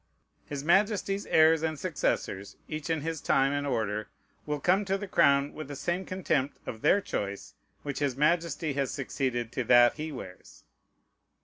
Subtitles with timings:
[0.47, 4.07] His Majesty's heirs and successors, each in his time and order,
[4.47, 8.17] will come to the crown with the same contempt of their choice with which his
[8.17, 10.63] Majesty has succeeded to that he wears.